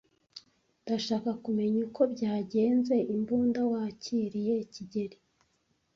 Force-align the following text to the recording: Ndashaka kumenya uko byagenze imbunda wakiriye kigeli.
Ndashaka 0.83 1.29
kumenya 1.43 1.77
uko 1.87 2.01
byagenze 2.13 2.95
imbunda 3.13 3.61
wakiriye 3.71 4.55
kigeli. 4.73 5.17